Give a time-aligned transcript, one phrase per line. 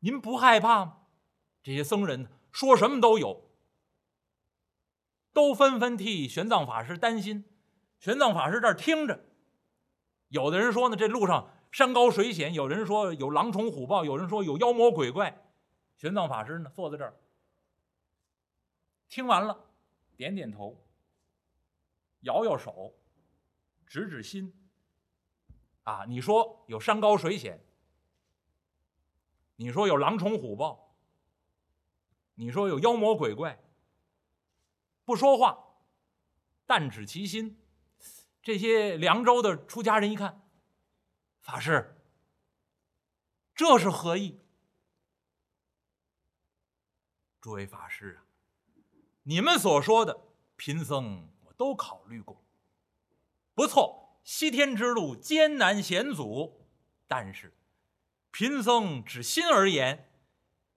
[0.00, 0.96] 您不害怕吗？
[1.62, 3.50] 这些僧人说什么都有，
[5.32, 7.44] 都纷纷替玄奘法师担心。
[7.98, 9.24] 玄奘法师这儿听着，
[10.28, 15.46] 有的人说呢，这路上山高水险；有人说有狼虫虎豹；有人说有妖魔鬼怪。
[15.96, 17.14] 玄奘法师呢，坐在这儿，
[19.06, 19.66] 听完了，
[20.16, 20.82] 点点头，
[22.20, 22.94] 摇摇手，
[23.86, 24.54] 指指心。
[25.82, 27.62] 啊，你说有山高水险，
[29.60, 30.96] 你说有狼虫虎豹，
[32.36, 33.62] 你说有妖魔鬼怪，
[35.04, 35.76] 不说话，
[36.64, 37.60] 但指其心。
[38.42, 40.48] 这些凉州的出家人一看，
[41.42, 41.94] 法师，
[43.54, 44.40] 这是何意？
[47.38, 48.24] 诸位法师啊，
[49.24, 50.22] 你们所说的
[50.56, 52.42] 贫僧我都考虑过，
[53.52, 56.66] 不错，西天之路艰难险阻，
[57.06, 57.52] 但是
[58.30, 60.10] 贫僧指心而言，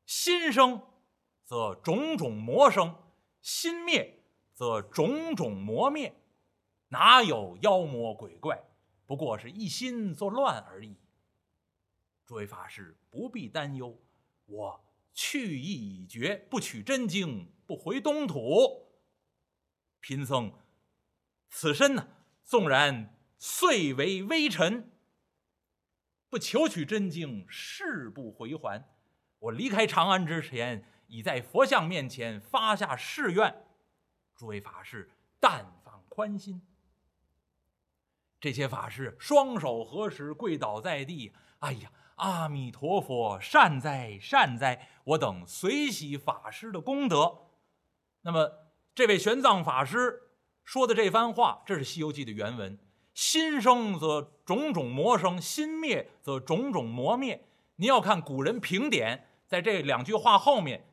[0.06, 0.82] 心生
[1.44, 2.96] 则种种魔生，
[3.42, 6.16] 心灭则种种魔灭，
[6.90, 8.64] 哪有妖魔鬼怪？
[9.06, 10.98] 不过是一心作乱而已。
[12.26, 14.02] 诸位法师不必担忧，
[14.46, 14.84] 我。
[15.16, 18.96] 去意已决，不取真经，不回东土。
[20.00, 20.52] 贫僧
[21.52, 22.08] 此身呢，
[22.44, 24.92] 纵然遂为微臣，
[26.34, 28.84] 不求取真经，誓不回还。
[29.38, 33.68] 我离开长安之前，已在佛像面前发下誓愿。
[34.36, 36.60] 诸位法师，但放宽心。
[38.42, 41.34] 这些法师双手合十，跪倒在地。
[41.60, 41.92] 哎呀！
[42.16, 44.90] 阿弥陀佛，善哉善哉！
[45.04, 47.50] 我等随喜法师的功德。
[48.22, 50.32] 那么，这位玄奘法师
[50.64, 52.80] 说的这番话，这是《西游记》的原文
[53.14, 57.48] ：“心生则种种魔生，心灭则种种魔灭。”
[57.78, 60.88] 您要看古人评点，在这两句话后面，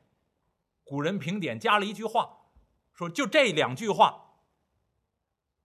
[0.82, 2.46] 古人评点加了一句话，
[2.94, 4.38] 说就这两句话，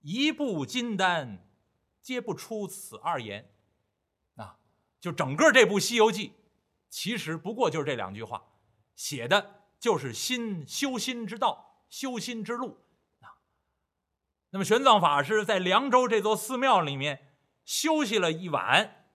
[0.00, 1.48] 一部金丹，
[2.02, 3.50] 皆不出此二言。
[4.36, 4.58] 啊
[5.00, 6.28] 就整个这部《西游记》，
[6.88, 8.42] 其实不过就是这两句话，
[8.94, 12.78] 写的就是心修心之道、修心之路。
[14.50, 17.34] 那么玄奘法师在凉州这座寺庙里面
[17.64, 19.06] 休息了一晚，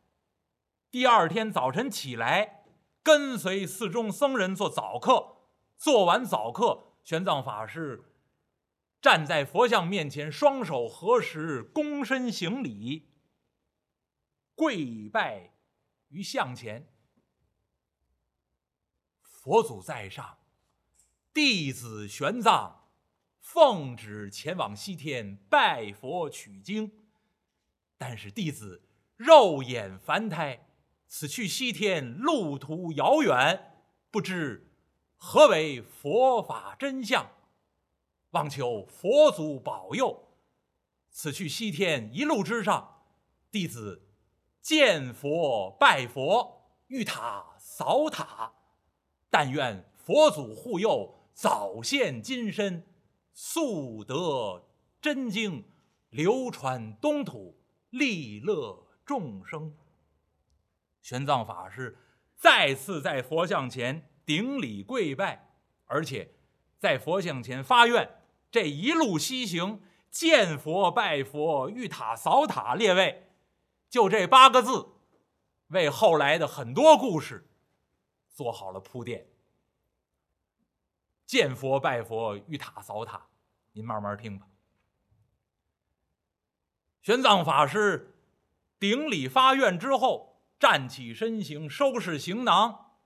[0.89, 2.65] 第二天早晨起来，
[3.01, 5.47] 跟随寺中僧人做早课，
[5.77, 8.13] 做完早课，玄奘法师
[9.01, 13.09] 站在佛像面前，双手合十，躬身行礼，
[14.53, 15.53] 跪拜。
[16.09, 16.89] 于向前，
[19.21, 20.39] 佛祖在上，
[21.33, 22.80] 弟子玄奘
[23.53, 26.89] 奉旨前往西天拜佛取经，
[27.97, 28.81] 但是弟子
[29.17, 30.69] 肉眼凡胎，
[31.05, 34.71] 此去西天路途遥远，不知
[35.17, 37.29] 何为佛法真相，
[38.29, 40.29] 望求佛祖保佑。
[41.09, 43.03] 此去西天一路之上，
[43.51, 44.07] 弟子。
[44.61, 48.53] 见佛拜佛，遇塔扫塔，
[49.29, 52.85] 但愿佛祖护佑，早现金身，
[53.33, 54.67] 速得
[55.01, 55.65] 真经，
[56.09, 57.59] 流传东土，
[57.89, 59.75] 利乐众生。
[61.01, 61.97] 玄奘法师
[62.35, 65.55] 再次在佛像前顶礼跪拜，
[65.85, 66.35] 而且
[66.77, 68.21] 在佛像前发愿：
[68.51, 73.29] 这一路西行，见佛拜佛，遇塔扫塔，列位。
[73.89, 74.89] 就这八个字，
[75.67, 77.49] 为后来的很多故事
[78.29, 79.30] 做好了铺垫。
[81.31, 83.29] 见佛拜佛，遇塔扫塔，
[83.71, 84.45] 您慢慢听吧。
[87.01, 88.17] 玄奘法师
[88.77, 92.97] 顶礼发愿之后，站起身形，收拾行囊，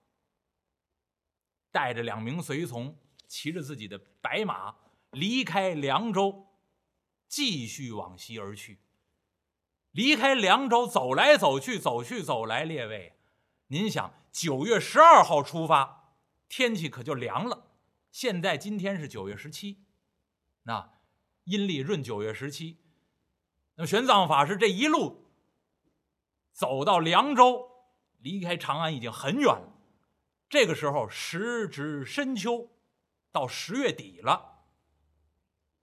[1.70, 2.98] 带着两名随从，
[3.28, 4.74] 骑着自己的白马，
[5.12, 6.48] 离开凉州，
[7.28, 8.80] 继续往西而去。
[9.92, 13.20] 离开凉州，走来走去，走去走来，列位，
[13.68, 16.16] 您想，九月十二号出发，
[16.50, 17.65] 天气可就凉了。
[18.16, 19.84] 现在今天是九月十七，
[20.64, 20.90] 那
[21.44, 22.80] 阴历闰九月十七。
[23.76, 25.26] 那么玄奘法师这一路
[26.54, 27.70] 走到凉州，
[28.20, 29.74] 离开长安已经很远了。
[30.48, 32.70] 这个时候时值深秋，
[33.34, 34.64] 到十月底了。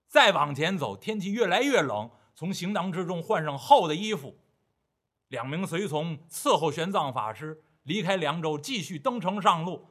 [0.09, 2.11] 再往前走，天气越来越冷。
[2.35, 4.39] 从行囊之中换上厚的衣服，
[5.29, 9.87] 两名随从伺候玄奘法师离开凉州，继续登城上路。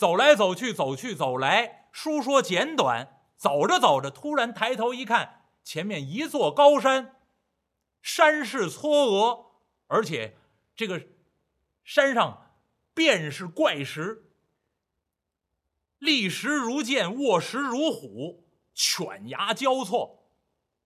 [0.00, 3.20] 走来走去，走去走来，书说简短。
[3.36, 7.16] 走着走着，突然抬头一看，前面一座高山，
[8.00, 9.48] 山势嵯峨，
[9.88, 10.38] 而且
[10.74, 11.02] 这个
[11.84, 12.54] 山上
[12.94, 14.24] 便是怪石，
[15.98, 20.30] 立石如剑，卧石如虎，犬牙交错。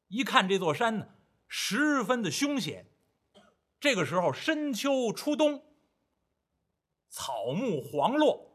[0.09, 1.07] 一看这座山呢，
[1.47, 2.91] 十分的凶险。
[3.79, 5.63] 这个时候深秋初冬，
[7.09, 8.54] 草木黄落，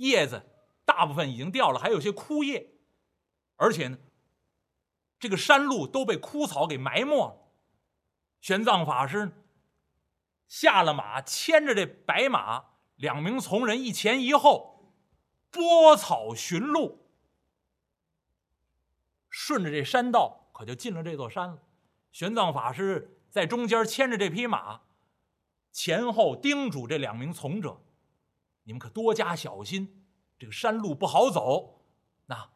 [0.00, 0.46] 叶子
[0.84, 2.70] 大部分已经掉了，还有些枯叶，
[3.56, 3.98] 而且呢，
[5.18, 7.36] 这个山路都被枯草给埋没了。
[8.40, 9.32] 玄奘法师
[10.48, 14.94] 下了马，牵着这白马，两名从人一前一后，
[15.50, 17.06] 拨草寻路，
[19.28, 21.62] 顺着这山道，可就进了这座山了。
[22.10, 24.80] 玄奘法师在中间牵着这匹马，
[25.70, 27.82] 前后叮嘱这两名从者
[28.70, 30.06] ：“你们可多加小心，
[30.38, 31.82] 这个山路不好走。”
[32.26, 32.52] 那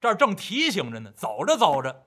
[0.00, 2.06] 这儿正提醒着呢，走着走着，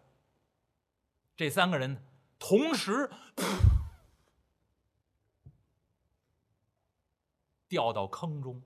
[1.36, 2.02] 这三个人。
[2.40, 3.12] 同时，
[7.68, 8.64] 掉到坑中，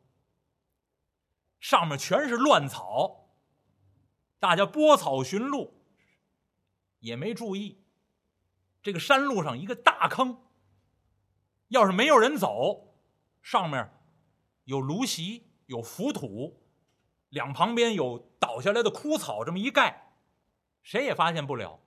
[1.60, 3.32] 上面全是乱草。
[4.38, 5.82] 大家拨草寻路，
[7.00, 7.84] 也没注意，
[8.84, 10.44] 这个山路上一个大坑。
[11.70, 12.94] 要是没有人走，
[13.42, 13.99] 上面
[14.70, 16.62] 有芦席，有浮土，
[17.30, 20.14] 两旁边有倒下来的枯草，这么一盖，
[20.84, 21.80] 谁也发现不了。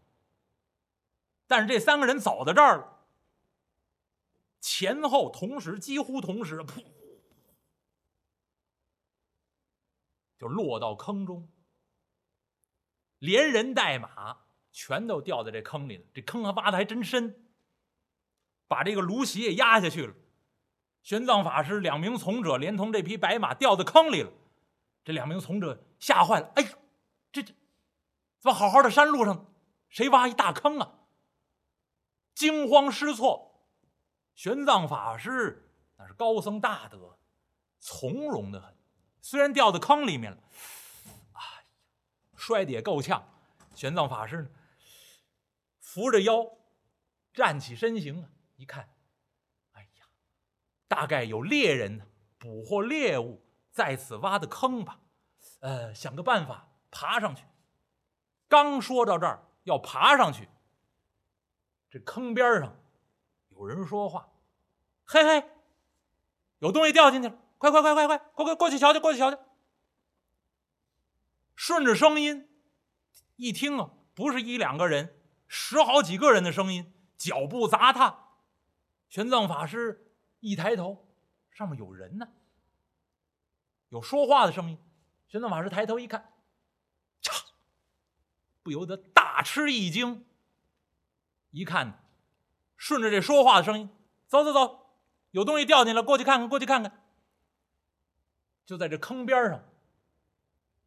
[1.46, 3.06] 但是这三个人走到这儿了，
[4.61, 6.84] 前后同时，几乎同时，噗，
[10.37, 11.49] 就落到坑中，
[13.20, 16.05] 连人带马全都掉在这坑里了。
[16.12, 17.46] 这坑还挖的还真深，
[18.67, 20.17] 把这个芦席也压下去了。
[21.02, 24.32] 玄奘法师两名从者连同这匹白马掉在坑里了。
[25.04, 26.69] 这两名从者吓坏了，哎呦，
[27.32, 27.52] 这这
[28.38, 29.52] 怎么好好的山路上，
[29.88, 31.00] 谁挖一大坑啊？
[32.34, 33.66] 惊慌失措，
[34.34, 35.69] 玄奘法师
[35.99, 37.19] 那是高僧大德，
[37.81, 38.76] 从容的很。
[39.20, 40.38] 虽然掉到坑里面了，
[41.32, 41.40] 哎，
[42.37, 43.28] 摔得也够呛。
[43.75, 44.50] 玄奘法师呢，
[45.81, 46.46] 扶着腰，
[47.34, 48.88] 站起身形啊，一看，
[50.92, 52.06] 大概有猎人
[52.36, 55.00] 捕获猎物在此挖的坑吧？
[55.60, 57.46] 呃，想个办法爬上去。
[58.46, 60.50] 刚说到这儿，要爬上去。
[61.88, 62.76] 这坑边上
[63.48, 64.34] 有人说话
[65.06, 65.48] ：“嘿嘿，
[66.58, 67.38] 有东西掉进去了！
[67.56, 69.38] 快快快快快，过过过去瞧瞧，过去瞧瞧。”
[71.56, 72.50] 顺着声音
[73.36, 75.18] 一听啊，不是一两个人，
[75.48, 78.34] 十好几个人的声音，脚步杂踏。
[79.08, 80.11] 玄奘法师
[80.42, 81.08] 一抬头，
[81.52, 82.28] 上面有人呢，
[83.90, 84.76] 有说话的声音。
[85.28, 86.32] 玄奘法师抬头一看，
[87.22, 87.44] 嚓，
[88.62, 90.26] 不由得大吃一惊。
[91.52, 92.04] 一看，
[92.76, 93.88] 顺着这说话的声音，
[94.26, 94.98] 走走走，
[95.30, 97.04] 有东西掉进来，过去看看，过去看看。
[98.66, 99.64] 就在这坑边上，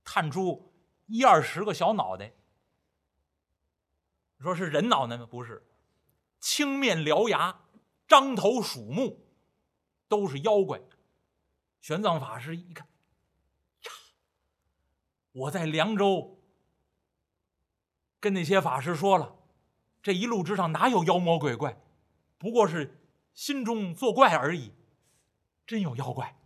[0.04, 0.74] 探出
[1.06, 2.34] 一二十个小脑袋。
[4.38, 5.26] 你说是人脑袋吗？
[5.26, 5.66] 不是，
[6.42, 7.62] 青面獠牙，
[8.06, 9.25] 张头鼠目，
[10.08, 10.82] 都是妖怪。
[11.82, 12.88] 玄奘法师一看，
[13.84, 13.92] 呀，
[15.32, 16.42] 我在凉州
[18.20, 19.36] 跟那些法师说了。
[20.02, 21.82] 这一路之上哪有妖魔鬼怪，
[22.38, 23.02] 不过是
[23.34, 24.72] 心中作怪而已。
[25.66, 26.38] 真有妖怪，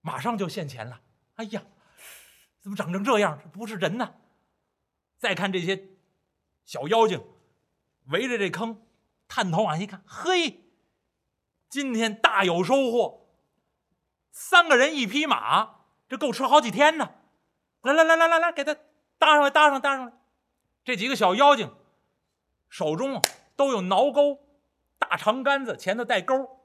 [0.00, 1.00] 马上就现前了。
[1.34, 1.62] 哎呀，
[2.60, 3.50] 怎么长成这样？
[3.52, 4.14] 不是人呐！
[5.18, 5.88] 再看这些
[6.64, 7.20] 小妖精，
[8.06, 8.86] 围着这坑，
[9.26, 10.69] 探头往下一看，嘿，
[11.70, 13.28] 今天大有收获。
[14.32, 17.14] 三个人一匹马，这够吃好几天呢。
[17.82, 18.74] 来来来来来来，给他
[19.16, 20.12] 搭上来，搭上搭上来。
[20.84, 21.72] 这几个小妖精。
[22.68, 23.22] 手中
[23.56, 24.38] 都有挠钩，
[24.98, 26.60] 大长杆子前头带钩，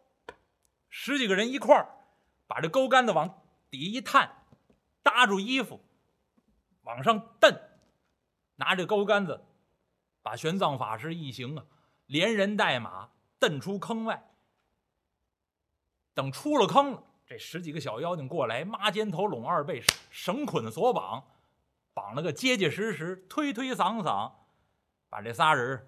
[0.90, 1.96] 十几个人一块儿
[2.48, 4.44] 把这钩杆子往底一探，
[5.02, 5.82] 搭住衣服，
[6.84, 7.60] 往上蹬，
[8.58, 9.46] 拿着钩杆子
[10.22, 11.66] 把玄奘法师一行啊，
[12.06, 13.10] 连人带马
[13.40, 14.32] 蹬出坑外。
[16.16, 21.28] 等出了坑了，这十几个小妖精过来，抹肩头、拢二背，绳捆索绑，
[21.94, 24.34] 绑了个结结实实，推推搡搡，
[25.10, 25.88] 把这仨人。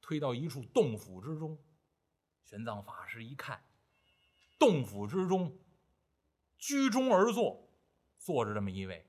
[0.00, 1.56] 推到一处洞府之中，
[2.42, 3.62] 玄奘法师一看，
[4.58, 5.56] 洞府之中，
[6.58, 7.70] 居中而坐，
[8.18, 9.06] 坐着这么一位，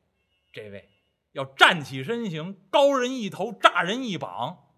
[0.54, 0.92] 这位
[1.32, 4.76] 要站起身形，高人一头，炸人一膀，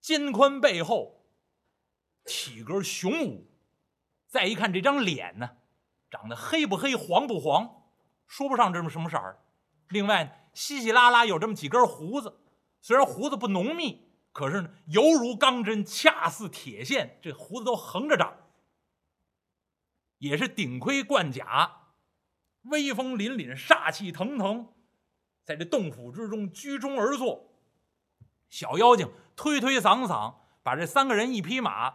[0.00, 1.26] 肩宽背厚，
[2.24, 3.50] 体格雄武。
[4.28, 5.56] 再一看这张脸呢，
[6.10, 7.86] 长得黑不黑，黄不黄，
[8.26, 9.40] 说不上这么什么色儿。
[9.88, 12.40] 另外，稀稀拉拉有这么几根胡子，
[12.80, 14.06] 虽然胡子不浓密。
[14.30, 18.36] 可是呢，犹如钢针，恰似铁线，这胡子都横着长。
[20.18, 21.94] 也是顶盔贯甲，
[22.62, 24.74] 威风凛凛，煞气腾腾，
[25.42, 27.50] 在这洞府之中居中而坐。
[28.48, 31.94] 小妖精推推搡搡，把这三个人一匹马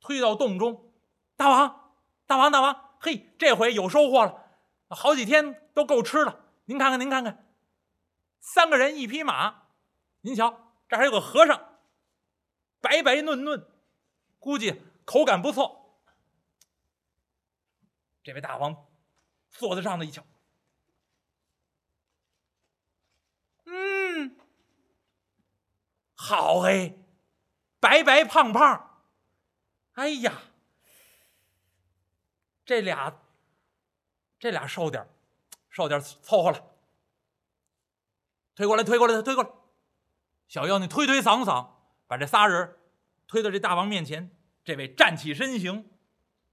[0.00, 0.92] 推到洞中。
[1.36, 1.94] 大王，
[2.26, 4.44] 大王，大王，嘿，这回有收获了，
[4.88, 6.44] 好几天都够吃了。
[6.64, 7.46] 您看看，您看看，
[8.40, 9.68] 三个人一匹马，
[10.20, 11.78] 您瞧，这还有个和尚，
[12.80, 13.66] 白白嫩嫩，
[14.38, 16.00] 估计口感不错。
[18.22, 18.86] 这位大王
[19.50, 20.22] 坐在上头一瞧，
[23.64, 24.36] 嗯，
[26.14, 27.02] 好嘿，
[27.80, 28.89] 白白胖胖，
[30.00, 30.40] 哎呀，
[32.64, 33.20] 这俩，
[34.38, 35.06] 这俩瘦点
[35.68, 36.74] 瘦点凑合了。
[38.54, 39.50] 推过来，推过来，推过来。
[40.48, 41.72] 小妖精推推搡搡，
[42.06, 42.78] 把这仨人
[43.26, 44.34] 推到这大王面前。
[44.64, 45.90] 这位站起身形，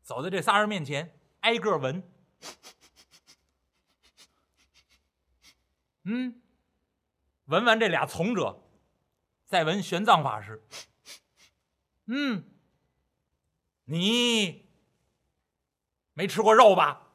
[0.03, 2.03] 走到这仨人面前，挨个闻。
[6.03, 6.41] 嗯，
[7.45, 8.61] 闻完这俩从者，
[9.45, 10.61] 再闻玄奘法师。
[12.07, 12.43] 嗯，
[13.89, 14.70] 你
[16.13, 17.08] 没吃过肉吧？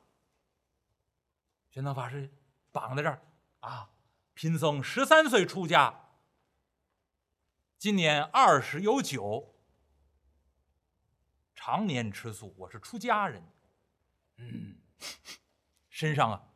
[1.69, 2.33] 玄奘法师
[2.71, 3.23] 绑在这儿
[3.61, 3.91] 啊。
[4.33, 6.09] 贫僧十三岁出家，
[7.76, 9.55] 今年二十有九，
[11.55, 12.55] 常年吃素。
[12.57, 13.47] 我是出家人，
[14.37, 14.79] 嗯，
[15.91, 16.49] 身上啊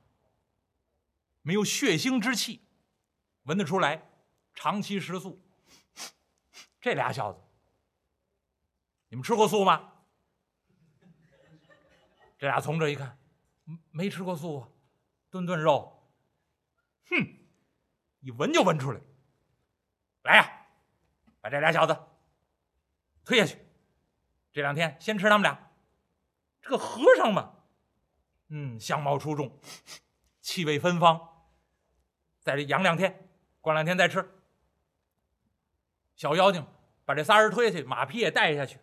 [1.43, 2.67] 没有血腥之气，
[3.43, 4.11] 闻得出来，
[4.55, 5.45] 长期食素。
[6.81, 7.41] 这俩小子，
[9.09, 9.93] 你们吃过素吗？
[12.47, 13.19] 这俩从这一看，
[13.91, 14.69] 没吃过素啊，
[15.31, 16.09] 顿顿肉，
[17.09, 17.17] 哼。
[18.21, 19.01] 一闻就闻出来，
[20.23, 20.67] 来呀，
[21.41, 21.99] 把这俩小子
[23.25, 23.59] 推下去。
[24.53, 25.73] 这两天先吃他们俩。
[26.63, 27.53] 这个和尚嘛，
[28.47, 29.61] 嗯，相貌出众，
[30.41, 31.49] 气味芬芳，
[32.39, 33.29] 在这养两天，
[33.61, 34.41] 过两天再吃。
[36.15, 36.65] 小妖精
[37.05, 38.79] 把这仨人推下去，马匹也带下去。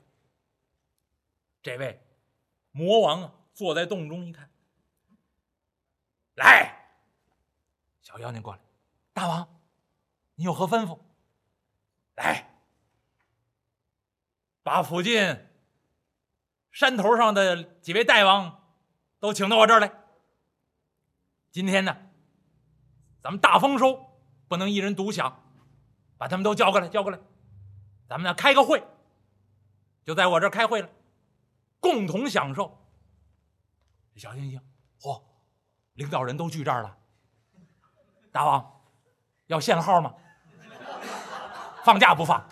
[1.61, 2.05] 这位
[2.71, 4.49] 魔王啊，坐在洞中一看，
[6.35, 6.95] 来，
[8.01, 8.59] 小妖精过来。
[9.13, 9.61] 大王，
[10.35, 10.99] 你有何吩咐？
[12.15, 12.49] 来，
[14.63, 15.47] 把附近
[16.71, 18.67] 山头上的几位大王
[19.19, 19.93] 都请到我这儿来。
[21.51, 21.95] 今天呢，
[23.21, 25.43] 咱们大丰收，不能一人独享，
[26.17, 27.19] 把他们都叫过来，叫过来，
[28.07, 28.83] 咱们呢开个会，
[30.03, 30.89] 就在我这儿开会了，
[31.79, 32.79] 共同享受。
[34.15, 34.61] 小星星，
[35.01, 35.21] 嚯，
[35.93, 36.97] 领导人都聚这儿了，
[38.31, 38.81] 大王。
[39.47, 40.13] 要限号吗？
[41.83, 42.47] 放假不放？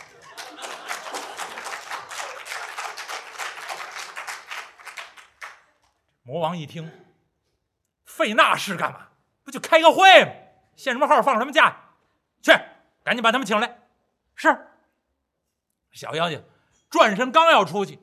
[6.23, 6.91] 魔王一听，
[8.05, 9.07] 费那事干嘛？
[9.43, 10.31] 不就开个会吗？
[10.75, 11.21] 限什么号？
[11.21, 11.93] 放什么假？
[12.41, 12.51] 去，
[13.03, 13.79] 赶紧把他们请来。
[14.35, 14.67] 是。
[15.91, 16.43] 小妖精
[16.89, 17.99] 转身刚要出去，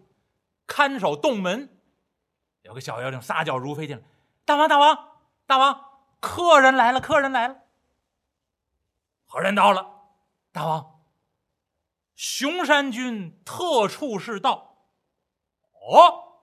[0.66, 1.77] 看守洞门
[2.68, 4.02] 有个小妖精撒脚如飞进来
[4.44, 5.08] ：“大王，大王，
[5.46, 5.84] 大王，
[6.20, 7.62] 客人来了，客人来了。”
[9.24, 10.02] 何人到了？
[10.52, 11.00] 大王，
[12.14, 14.84] 熊山君特处是到。
[15.72, 16.42] 哦，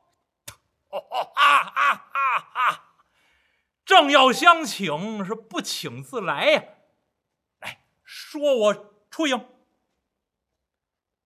[0.90, 2.84] 哈哈哈哈！
[3.86, 6.64] 正要相请，是不请自来呀。
[7.60, 9.48] 来说，我出迎。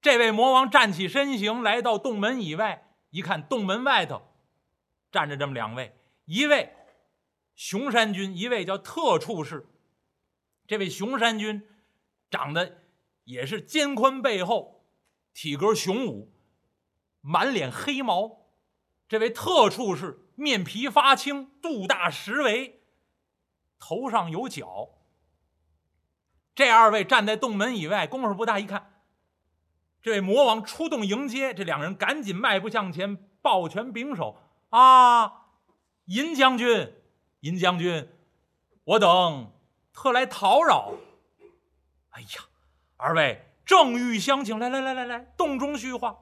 [0.02, 4.29] 这位魔王站起身形，来到洞门以外，一看洞门外头
[5.12, 6.74] 站着这么两位，一位
[7.56, 9.68] 熊山君，一位叫特处士。
[10.68, 11.68] 这位熊山君
[12.30, 12.84] 长得
[13.24, 14.86] 也是肩宽背厚，
[15.34, 16.32] 体格雄武，
[17.22, 18.48] 满脸黑毛。
[19.08, 22.84] 这位特处士面皮发青，肚大十围，
[23.80, 24.90] 头上有角。
[26.54, 29.02] 这二位站在洞门以外，功夫不大，一看
[30.02, 34.38] 这位魔王出动迎接，这两人赶紧迈步向前，抱拳拱手
[34.70, 35.48] ：“啊，
[36.06, 36.94] 银将军，
[37.42, 38.10] 银将军，
[38.84, 39.52] 我等。”
[39.92, 40.94] 特来讨扰。
[42.12, 42.28] 哎呀，
[42.96, 46.18] 二位正欲相请，来来来来来，洞中叙话。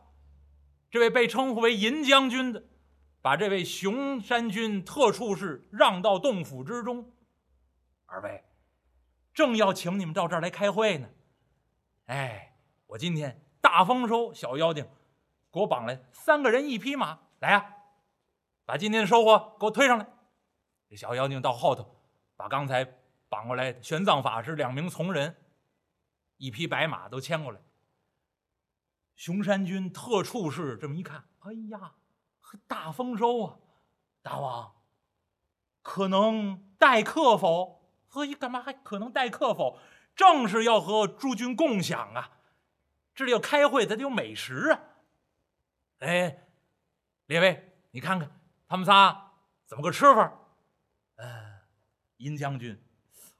[0.89, 2.63] 这位被称呼为银将军的，
[3.21, 7.11] 把这位熊山君特处士让到洞府之中。
[8.07, 8.43] 二位
[9.31, 11.07] 正要请你们到这儿来开会呢。
[12.07, 14.83] 哎，我今天大丰收，小妖精
[15.51, 17.75] 给我绑来三个人一匹马，来呀，
[18.67, 20.05] 把今天的收获给我推上来。
[20.87, 21.99] 这小妖精到后头，
[22.35, 22.87] 把刚才。
[23.29, 25.35] 绑过来，玄奘法师两名从人，
[26.37, 27.59] 一匹白马都牵过来。
[29.17, 31.95] 熊山君特处士这么一看，哎呀，
[32.67, 33.57] 大丰收啊！
[34.21, 34.73] 大王，
[35.81, 37.91] 可能待客否？
[38.07, 39.77] 何以干嘛还可能待客否？
[40.15, 42.39] 正是要和诸君共享啊！
[43.13, 44.79] 这里要开会，咱得有美食啊！
[45.99, 46.47] 哎，
[47.25, 48.31] 列位，你看看
[48.67, 49.31] 他们仨
[49.65, 50.33] 怎么个吃法？
[51.15, 51.61] 嗯，
[52.17, 52.83] 银将军，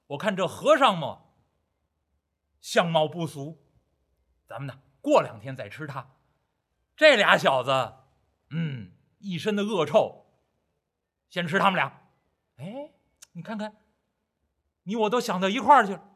[0.07, 1.25] 我看这和尚嘛，
[2.62, 3.62] 相貌不俗，
[4.48, 6.15] 咱们呢过两天再吃他。
[6.96, 7.93] 这俩小子，
[8.50, 10.25] 嗯，一身的恶臭，
[11.29, 12.10] 先吃他们俩。
[12.55, 12.93] 哎，
[13.34, 13.75] 你看看，
[14.84, 16.15] 你我都想到一块儿去了，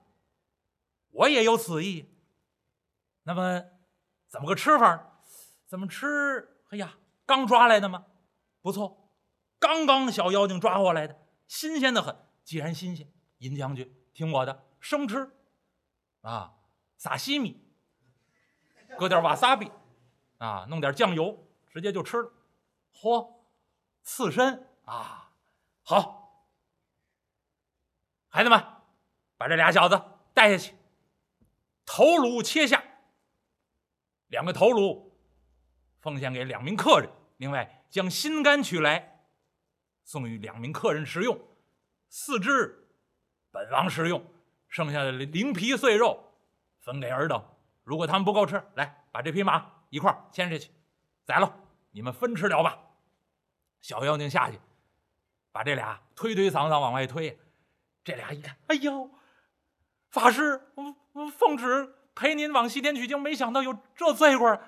[1.10, 2.18] 我也有此意。
[3.24, 3.64] 那么，
[4.28, 5.22] 怎么个吃法？
[5.68, 6.64] 怎么吃？
[6.70, 8.08] 哎呀，刚抓来的吗？
[8.62, 9.01] 不错，
[9.62, 12.18] 刚刚小妖精抓过来的，新鲜的很。
[12.44, 15.30] 既然新鲜，银将军听我的，生吃
[16.22, 16.56] 啊，
[16.98, 17.64] 撒西米，
[18.98, 19.72] 搁点瓦萨比。
[20.40, 22.34] 啊，弄点酱油，直接就吃了。
[22.96, 23.32] 嚯，
[24.02, 25.32] 刺身啊，
[25.84, 26.48] 好，
[28.28, 28.60] 孩子们，
[29.38, 30.02] 把这俩小子
[30.34, 30.76] 带下去，
[31.86, 32.84] 头颅切下，
[34.26, 35.16] 两个头颅
[36.00, 39.11] 奉献给两名客人，另外将心肝取来，
[40.12, 41.40] 送与两名客人食用，
[42.10, 42.90] 四肢
[43.50, 44.22] 本王食用，
[44.68, 46.34] 剩下的零皮碎肉
[46.82, 47.42] 分给尔等。
[47.86, 49.72] 如果他们不够吃，来把这匹马。
[49.90, 50.70] 一块牵下去，
[51.24, 51.54] 宰了，
[51.92, 52.78] 你们分吃了吧。
[53.80, 54.60] 小妖精下去，
[55.54, 57.40] 把这俩推推搡搡往外推。
[58.04, 59.10] 这俩一看，哎呦，
[60.10, 60.62] 法师，
[61.38, 64.62] 奉旨陪您往西天取经，没想到有这罪过。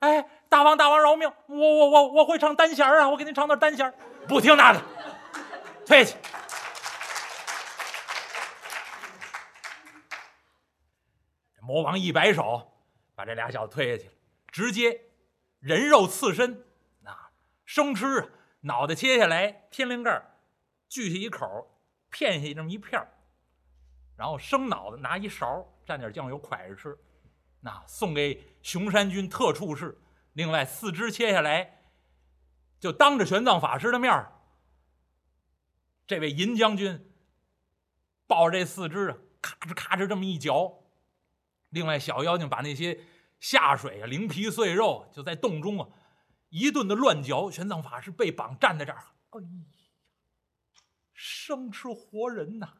[0.00, 1.28] 哎，大王大王饶命！
[1.46, 3.92] 我我我我会唱单弦啊，我给您唱段单弦。
[4.28, 4.80] 不听那个，
[5.84, 6.18] 退下去。
[11.60, 12.72] 魔王一摆手，
[13.14, 14.14] 把这俩小子推下去了。
[14.46, 15.02] 直接
[15.58, 16.64] 人肉刺身，
[17.02, 17.30] 那
[17.66, 20.22] 生吃，脑袋切下来，天灵盖
[20.88, 21.78] 锯下一口，
[22.08, 23.12] 片下这么一片儿
[24.16, 26.98] 然后生脑子拿一勺蘸点酱油蒯着吃，
[27.60, 30.00] 那送给熊山君特处士。
[30.32, 31.82] 另外四肢切下来，
[32.78, 34.26] 就当着玄奘法师的面
[36.06, 37.12] 这位银将军
[38.26, 40.84] 抱着这四肢啊，咔哧咔哧这么一嚼。
[41.70, 43.00] 另外小妖精把那些。
[43.40, 45.88] 下水啊，灵皮碎肉就在洞中啊，
[46.48, 47.48] 一顿的乱嚼。
[47.48, 48.98] 玄奘法师被绑站在这儿，
[49.30, 49.46] 哎呀，
[51.14, 52.78] 生吃活人呐！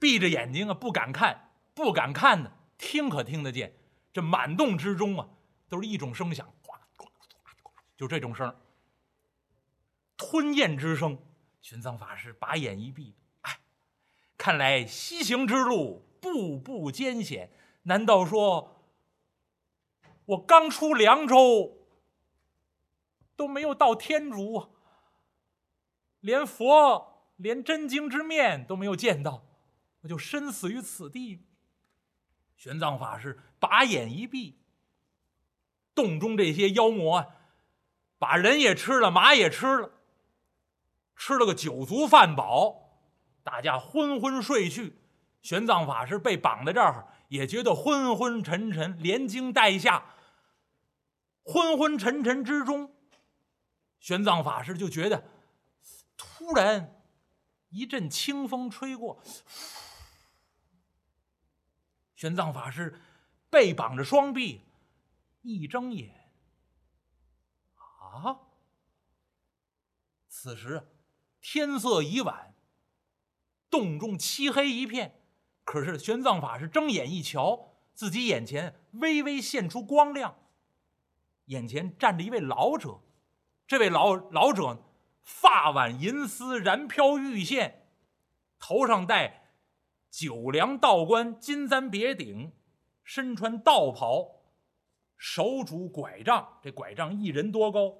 [0.00, 2.50] 闭着眼睛啊，不敢看，不敢看呢。
[2.78, 3.74] 听可听得见，
[4.12, 5.28] 这满洞之中啊，
[5.68, 7.04] 都是一种声响，呱呱
[7.62, 8.54] 呱就这种声，
[10.16, 11.18] 吞咽之声。
[11.62, 13.58] 玄奘法师把眼一闭，哎，
[14.36, 17.50] 看来西行之路步步艰险。
[17.84, 18.70] 难道说？
[20.26, 21.86] 我刚出凉州，
[23.36, 24.70] 都没有到天竺，
[26.20, 29.44] 连佛、连真经之面都没有见到，
[30.00, 31.44] 我就身死于此地。
[32.56, 34.58] 玄奘法师把眼一闭，
[35.94, 37.26] 洞中这些妖魔啊，
[38.18, 39.90] 把人也吃了，马也吃了，
[41.16, 42.98] 吃了个酒足饭饱，
[43.42, 44.98] 大家昏昏睡去。
[45.42, 50.14] 玄奘法师被绑在这儿，也觉得昏昏沉沉，连惊带吓。
[51.42, 52.94] 昏昏沉沉之中，
[54.00, 55.22] 玄奘法师就觉得，
[56.16, 57.02] 突然
[57.68, 59.22] 一阵清风吹过，
[62.24, 62.98] 玄奘法师
[63.50, 64.62] 背绑着双臂，
[65.42, 66.30] 一睁眼，
[67.76, 68.40] 啊！
[70.26, 70.88] 此时
[71.42, 72.54] 天色已晚，
[73.68, 75.20] 洞中漆黑一片。
[75.64, 80.34] 可是玄奘法师睁眼一瞧，自己眼前微微现出光亮。
[81.48, 83.02] 眼前站着一位老者，
[83.66, 84.82] 这位老老者
[85.22, 87.86] 发挽银丝，然飘玉线，
[88.58, 89.43] 头上戴
[90.16, 92.52] 九梁道观金簪别顶，
[93.02, 94.44] 身穿道袍，
[95.16, 97.92] 手拄拐杖，这拐杖一人多高。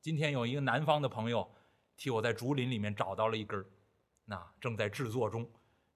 [0.00, 1.50] 今天有一个南方的朋友
[1.96, 3.66] 替我在竹林里面找到了一根
[4.26, 5.44] 那正在制作中，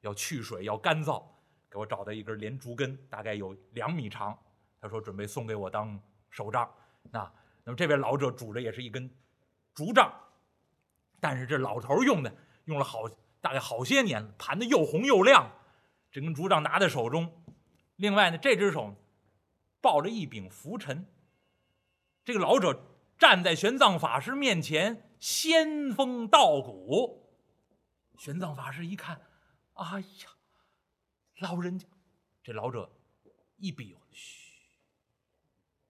[0.00, 1.22] 要去水，要干燥，
[1.70, 4.36] 给我找到一根连竹根，大概有两米长。
[4.80, 6.68] 他说准备送给我当手杖。
[7.12, 9.08] 那，那么这位老者拄着也是一根
[9.72, 10.12] 竹杖，
[11.20, 13.08] 但是这老头用的用了好
[13.40, 15.48] 大概好些年，盘的又红又亮。
[16.10, 17.44] 这根竹杖拿在手中，
[17.96, 18.96] 另外呢，这只手
[19.80, 21.06] 抱着一柄拂尘。
[22.24, 22.84] 这个老者
[23.16, 27.30] 站在玄奘法师面前，仙风道骨。
[28.18, 29.20] 玄奘法师一看，
[29.74, 30.06] 哎呀，
[31.38, 31.86] 老人家，
[32.42, 32.90] 这老者
[33.56, 34.50] 一比，嘘。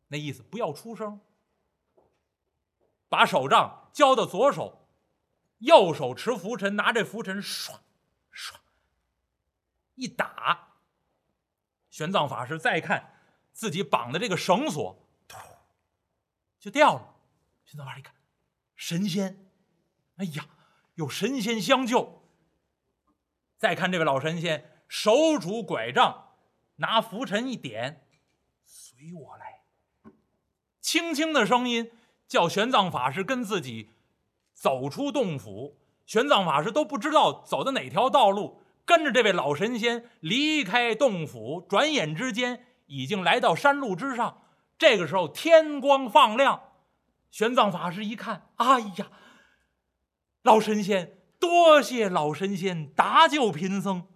[0.08, 1.20] 那意思不要出声。
[3.08, 4.86] 把手杖交到左手，
[5.58, 7.78] 右手持拂尘，拿这拂尘唰
[10.00, 10.68] 一打。
[11.90, 13.12] 玄奘法师再看
[13.52, 15.36] 自己绑的这个绳索，突
[16.58, 17.16] 就掉了。
[17.64, 18.14] 玄奘法师一看，
[18.74, 19.50] 神仙，
[20.16, 20.46] 哎呀，
[20.94, 22.22] 有神仙相救。
[23.58, 26.30] 再看这位老神仙，手拄拐杖，
[26.76, 28.06] 拿拂尘一点，
[28.64, 29.64] 随我来。
[30.80, 31.92] 轻轻的声音
[32.26, 33.90] 叫玄奘法师跟自己
[34.54, 35.78] 走出洞府。
[36.06, 38.62] 玄奘法师都不知道走的哪条道路。
[38.90, 44.42] 跟着这位老神仙离开洞府，转眼之间已经来到山路之上。
[44.76, 46.60] 这个时候天光放亮，
[47.30, 49.12] 玄奘法师一看，哎呀，
[50.42, 54.08] 老神仙，多谢老神仙搭救贫僧。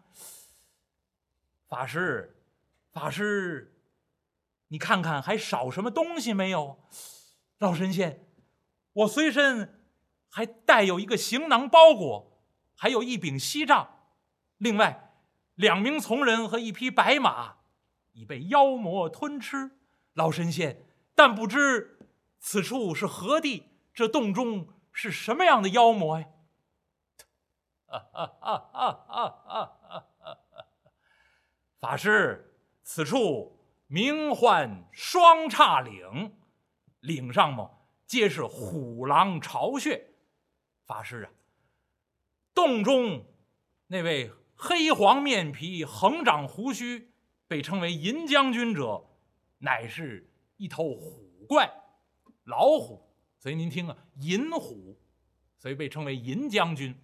[1.68, 2.42] 法师，
[2.92, 3.78] 法师，
[4.66, 6.80] 你看看还少什么东西没有？
[7.58, 8.26] 老神仙，
[8.92, 9.80] 我随身
[10.28, 12.42] 还带有一个行囊包裹，
[12.74, 13.93] 还有一柄锡杖。
[14.58, 15.12] 另外，
[15.54, 17.56] 两名从人和一匹白马
[18.12, 19.72] 已被妖魔吞吃。
[20.14, 21.98] 老神仙，但不知
[22.38, 23.70] 此处是何地？
[23.92, 26.26] 这洞中是什么样的妖魔呀？
[31.78, 36.36] 法师，此处名唤双叉岭，
[37.00, 37.70] 岭上嘛
[38.06, 40.14] 皆是虎狼巢穴。
[40.86, 41.30] 法师啊，
[42.54, 43.26] 洞中
[43.88, 44.32] 那位。
[44.66, 47.12] 黑黄面皮、横长胡须，
[47.46, 49.04] 被称为银将军者，
[49.58, 51.70] 乃是一头虎怪，
[52.44, 53.14] 老虎。
[53.38, 54.98] 所以您听啊，银虎，
[55.58, 56.98] 所以被称为银将军。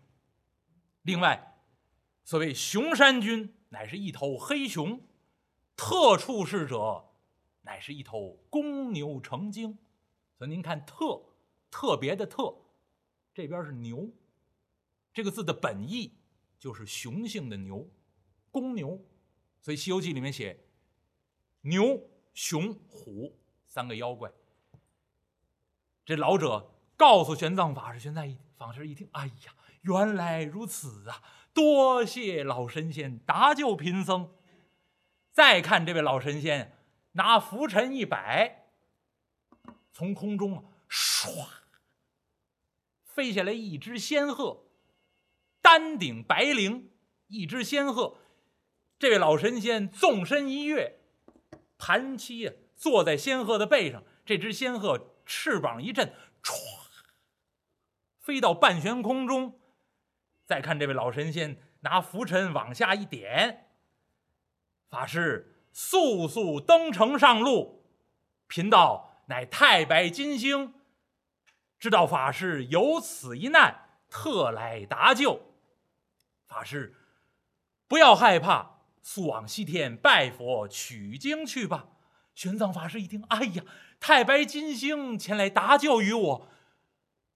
[1.03, 1.61] 另外，
[2.25, 4.99] 所谓熊山君，乃是一头黑熊。
[5.77, 7.11] 特处事者，
[7.61, 9.77] 乃是一头公牛成精。
[10.39, 11.23] 所以您看，特
[11.71, 12.57] 特别的特，
[13.35, 14.09] 这边是牛，
[15.13, 16.20] 这个字的本意。
[16.61, 17.89] 就是雄性的牛，
[18.51, 19.03] 公牛，
[19.63, 20.63] 所以《西游记》里面写
[21.63, 21.99] 牛、
[22.35, 24.31] 熊、虎三个妖怪。
[26.05, 31.23] 这老者告诉玄奘法师，玄奘一法师一听，哎呀，原来如此啊！
[31.55, 34.31] 多谢老神仙搭救贫僧。
[35.33, 36.77] 再看这位老神仙，
[37.13, 38.67] 拿拂尘一摆，
[39.93, 41.47] 从空中啊，唰，
[43.03, 44.67] 飞下来一只仙鹤。
[45.61, 46.91] 丹顶白翎，
[47.29, 48.19] 一只仙鹤。
[48.99, 51.01] 这位老神仙纵身一跃，
[51.79, 54.03] 盘膝啊，坐在仙鹤的背上。
[54.25, 56.55] 这只仙鹤翅膀一震，唰，
[58.19, 59.59] 飞到半悬空中。
[60.45, 63.69] 再看这位老神仙拿拂尘往下一点，
[64.89, 67.87] 法师速速登城上路。
[68.47, 70.75] 贫道乃太白金星，
[71.79, 75.50] 知道法师有此一难，特来搭救。
[76.51, 76.97] 法师，
[77.87, 81.91] 不要害怕，速往西天拜佛取经去吧。
[82.35, 83.63] 玄奘法师一听，哎呀，
[84.01, 86.49] 太白金星前来搭救于我，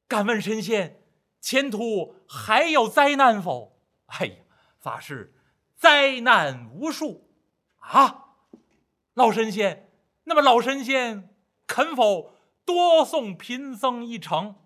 [0.09, 1.01] 敢问神仙，
[1.41, 3.81] 前途还有灾难否？
[4.07, 4.35] 哎呀，
[4.81, 5.33] 法师，
[5.77, 7.31] 灾难无数
[7.79, 8.39] 啊！
[9.15, 9.93] 老神仙，
[10.25, 11.33] 那么老神仙
[11.69, 14.57] 肯否多送贫僧一程？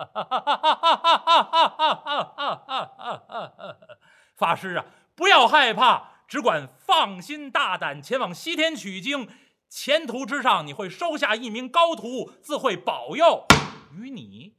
[4.36, 4.84] 法师啊，
[5.14, 9.28] 不要害怕，只管放心大胆前往西天取经。
[9.68, 13.46] 前途之上，你会收下一名高徒，自会保佑
[13.94, 14.56] 于你。